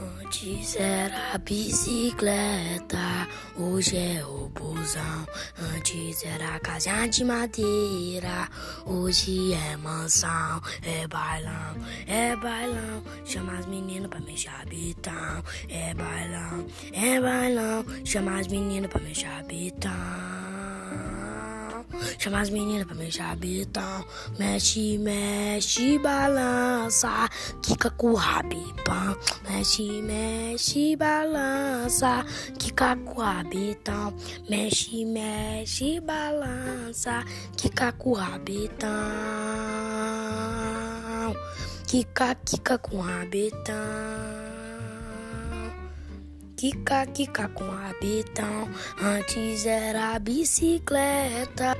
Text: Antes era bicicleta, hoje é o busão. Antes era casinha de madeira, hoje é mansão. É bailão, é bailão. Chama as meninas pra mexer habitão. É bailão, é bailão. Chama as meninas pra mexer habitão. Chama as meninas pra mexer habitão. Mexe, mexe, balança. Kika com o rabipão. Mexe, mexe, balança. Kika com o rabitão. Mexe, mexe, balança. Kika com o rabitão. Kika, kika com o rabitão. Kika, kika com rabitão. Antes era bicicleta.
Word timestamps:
Antes 0.00 0.76
era 0.76 1.36
bicicleta, 1.38 3.28
hoje 3.58 3.98
é 3.98 4.24
o 4.24 4.48
busão. 4.48 5.26
Antes 5.74 6.24
era 6.24 6.58
casinha 6.60 7.06
de 7.06 7.22
madeira, 7.22 8.48
hoje 8.86 9.52
é 9.52 9.76
mansão. 9.76 10.62
É 10.82 11.06
bailão, 11.06 11.76
é 12.06 12.34
bailão. 12.36 13.02
Chama 13.26 13.58
as 13.58 13.66
meninas 13.66 14.08
pra 14.08 14.20
mexer 14.20 14.48
habitão. 14.48 15.44
É 15.68 15.92
bailão, 15.92 16.66
é 16.92 17.20
bailão. 17.20 17.84
Chama 18.02 18.40
as 18.40 18.46
meninas 18.46 18.90
pra 18.90 19.02
mexer 19.02 19.26
habitão. 19.26 20.39
Chama 22.20 22.42
as 22.42 22.50
meninas 22.50 22.84
pra 22.84 22.94
mexer 22.94 23.22
habitão. 23.22 24.04
Mexe, 24.38 24.98
mexe, 24.98 25.98
balança. 25.98 27.30
Kika 27.62 27.88
com 27.92 28.08
o 28.08 28.14
rabipão. 28.14 29.16
Mexe, 29.48 30.02
mexe, 30.02 30.96
balança. 30.96 32.22
Kika 32.58 32.94
com 32.96 33.22
o 33.22 33.24
rabitão. 33.24 34.14
Mexe, 34.50 35.02
mexe, 35.06 35.98
balança. 36.00 37.24
Kika 37.56 37.90
com 37.92 38.10
o 38.10 38.12
rabitão. 38.12 38.90
Kika, 41.86 42.34
kika 42.34 42.76
com 42.76 42.98
o 42.98 43.00
rabitão. 43.00 44.39
Kika, 46.60 47.06
kika 47.06 47.48
com 47.48 47.64
rabitão. 47.64 48.68
Antes 49.00 49.64
era 49.64 50.18
bicicleta. 50.18 51.74